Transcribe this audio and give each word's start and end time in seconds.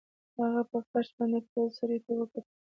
هغه 0.39 0.61
په 0.71 0.77
فرش 0.89 1.09
باندې 1.17 1.39
پروت 1.49 1.71
سړي 1.79 1.97
ته 2.05 2.11
وکتل 2.19 2.43